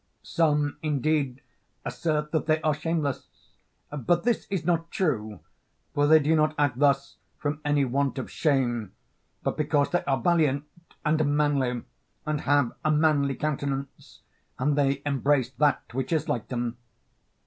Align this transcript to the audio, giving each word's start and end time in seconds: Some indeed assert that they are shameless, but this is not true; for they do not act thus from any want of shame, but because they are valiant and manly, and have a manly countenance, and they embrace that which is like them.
Some 0.23 0.77
indeed 0.81 1.41
assert 1.85 2.31
that 2.31 2.47
they 2.47 2.59
are 2.63 2.73
shameless, 2.73 3.27
but 3.95 4.23
this 4.23 4.47
is 4.49 4.65
not 4.65 4.89
true; 4.89 5.41
for 5.93 6.07
they 6.07 6.17
do 6.17 6.35
not 6.35 6.55
act 6.57 6.79
thus 6.79 7.17
from 7.37 7.61
any 7.63 7.85
want 7.85 8.17
of 8.17 8.31
shame, 8.31 8.93
but 9.43 9.55
because 9.55 9.91
they 9.91 10.03
are 10.05 10.19
valiant 10.19 10.63
and 11.05 11.37
manly, 11.37 11.83
and 12.25 12.41
have 12.41 12.71
a 12.83 12.89
manly 12.89 13.35
countenance, 13.35 14.21
and 14.57 14.75
they 14.75 15.03
embrace 15.05 15.51
that 15.51 15.83
which 15.93 16.11
is 16.11 16.27
like 16.27 16.47
them. 16.47 16.77